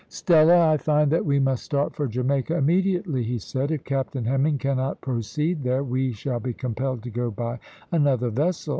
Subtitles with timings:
[0.09, 3.69] "Stella, I find that we must start for Jamaica immediately," he said.
[3.69, 7.59] "If Captain Hemming cannot proceed there, we shall be compelled to go by
[7.91, 8.69] another vessel.